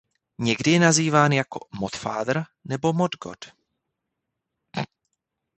Někdy 0.39 0.71
je 0.71 0.79
nazýván 0.79 1.31
jako 1.31 1.67
"Mod 1.79 1.95
Father" 1.95 2.43
nebo 2.65 2.93
"Mod 2.93 3.11
God". 3.23 3.45